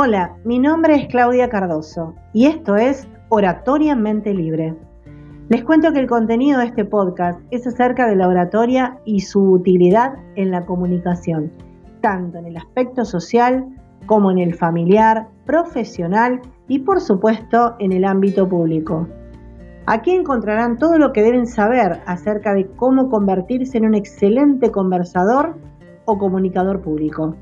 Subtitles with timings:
[0.00, 4.76] Hola, mi nombre es Claudia Cardoso y esto es Oratoria Mente Libre.
[5.48, 9.42] Les cuento que el contenido de este podcast es acerca de la oratoria y su
[9.42, 11.50] utilidad en la comunicación,
[12.00, 13.66] tanto en el aspecto social
[14.06, 19.08] como en el familiar, profesional y por supuesto en el ámbito público.
[19.86, 25.56] Aquí encontrarán todo lo que deben saber acerca de cómo convertirse en un excelente conversador
[26.04, 27.34] o comunicador público.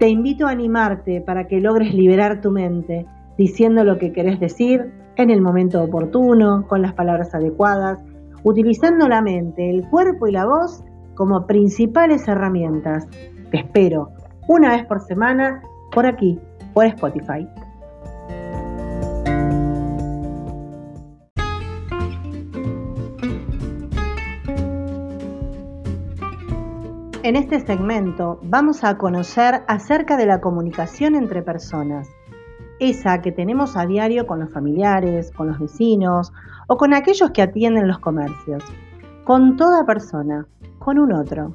[0.00, 3.04] Te invito a animarte para que logres liberar tu mente
[3.36, 8.02] diciendo lo que querés decir en el momento oportuno, con las palabras adecuadas,
[8.42, 10.82] utilizando la mente, el cuerpo y la voz
[11.14, 13.06] como principales herramientas.
[13.50, 14.08] Te espero
[14.48, 15.60] una vez por semana
[15.92, 16.40] por aquí,
[16.72, 17.46] por Spotify.
[27.22, 32.08] En este segmento vamos a conocer acerca de la comunicación entre personas,
[32.78, 36.32] esa que tenemos a diario con los familiares, con los vecinos
[36.66, 38.64] o con aquellos que atienden los comercios,
[39.24, 40.46] con toda persona,
[40.78, 41.54] con un otro,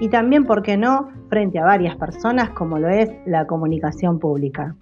[0.00, 4.76] y también, ¿por qué no?, frente a varias personas como lo es la comunicación pública.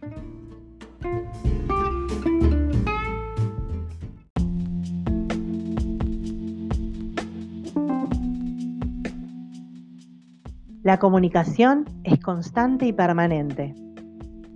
[10.85, 13.75] La comunicación es constante y permanente.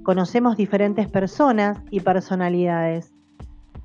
[0.02, 3.14] Conocemos diferentes personas y personalidades.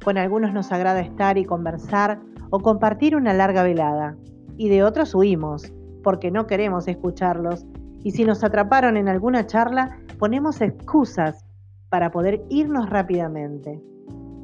[0.04, 4.18] Con algunos nos agrada estar y conversar o compartir una larga velada,
[4.58, 5.72] y de otros huimos,
[6.04, 7.66] porque no queremos escucharlos,
[8.04, 11.46] y si nos atraparon en alguna charla, ponemos excusas
[11.88, 13.82] para poder irnos rápidamente.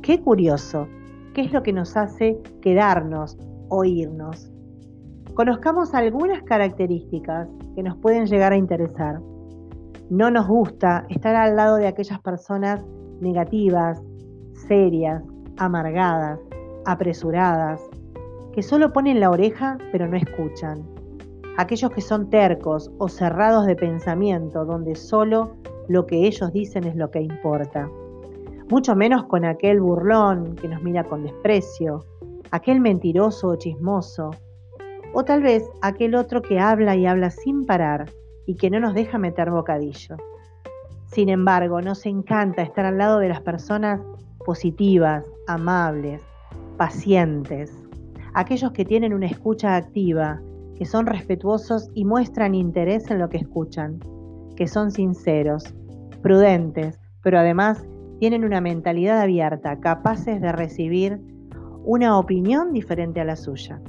[0.02, 0.88] Qué curioso,
[1.34, 4.50] ¿qué es lo que nos hace quedarnos o irnos?
[5.34, 9.22] Conozcamos algunas características que nos pueden llegar a interesar.
[10.10, 12.84] No nos gusta estar al lado de aquellas personas
[13.22, 14.04] negativas,
[14.68, 15.24] serias,
[15.56, 16.42] amargadas,
[16.86, 17.82] apresuradas,
[18.52, 20.84] que solo ponen la oreja pero no escuchan.
[21.58, 25.56] Aquellos que son tercos o cerrados de pensamiento, donde solo
[25.88, 27.90] lo que ellos dicen es lo que importa.
[28.70, 32.04] Mucho menos con aquel burlón que nos mira con desprecio,
[32.52, 34.32] aquel mentiroso o chismoso
[35.14, 38.10] o tal vez aquel otro que habla y habla sin parar
[38.46, 40.18] y que no nos deja meter bocadillo.
[41.08, 44.00] Sin embargo, nos encanta estar al lado de las personas
[44.46, 46.22] positivas, amables,
[46.78, 47.72] pacientes,
[48.34, 50.42] aquellos que tienen una escucha activa,
[50.76, 54.00] que son respetuosos y muestran interés en lo que escuchan,
[54.56, 55.64] que son sinceros,
[56.22, 57.86] prudentes, pero además
[58.20, 61.20] tienen una mentalidad abierta, capaces de recibir
[61.84, 63.82] una opinión diferente a la suya.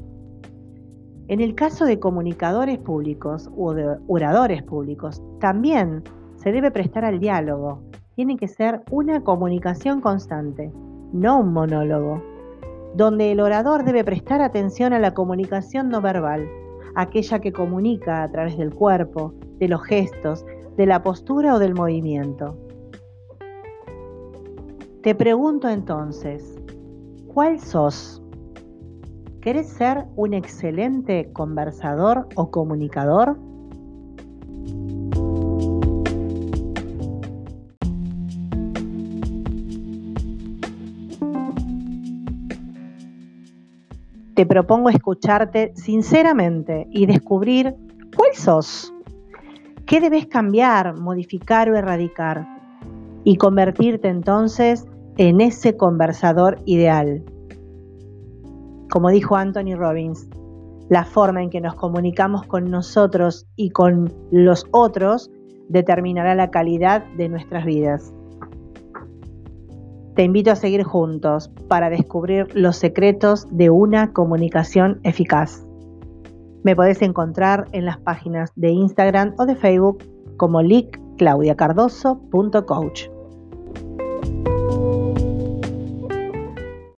[1.31, 6.03] En el caso de comunicadores públicos o de oradores públicos, también
[6.35, 7.85] se debe prestar al diálogo.
[8.17, 10.73] Tiene que ser una comunicación constante,
[11.13, 12.21] no un monólogo,
[12.97, 16.49] donde el orador debe prestar atención a la comunicación no verbal,
[16.97, 20.45] aquella que comunica a través del cuerpo, de los gestos,
[20.77, 22.57] de la postura o del movimiento.
[25.05, 26.59] Te pregunto entonces,
[27.33, 28.20] ¿cuál sos?
[29.41, 33.39] ¿Querés ser un excelente conversador o comunicador?
[44.35, 47.75] Te propongo escucharte sinceramente y descubrir
[48.15, 48.93] cuál sos,
[49.87, 52.47] qué debes cambiar, modificar o erradicar
[53.25, 54.87] y convertirte entonces
[55.17, 57.25] en ese conversador ideal.
[58.91, 60.29] Como dijo Anthony Robbins,
[60.89, 65.31] la forma en que nos comunicamos con nosotros y con los otros
[65.69, 68.13] determinará la calidad de nuestras vidas.
[70.17, 75.65] Te invito a seguir juntos para descubrir los secretos de una comunicación eficaz.
[76.65, 80.03] Me podés encontrar en las páginas de Instagram o de Facebook
[80.37, 83.03] como licclaudiacardoso.coach.